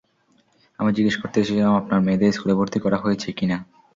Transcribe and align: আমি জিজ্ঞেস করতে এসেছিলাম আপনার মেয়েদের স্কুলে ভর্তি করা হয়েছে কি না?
আমি 0.79 0.89
জিজ্ঞেস 0.97 1.15
করতে 1.17 1.37
এসেছিলাম 1.39 1.73
আপনার 1.81 1.99
মেয়েদের 2.01 2.33
স্কুলে 2.33 2.57
ভর্তি 2.59 2.79
করা 2.79 2.97
হয়েছে 3.03 3.29
কি 3.37 3.45
না? 3.45 3.57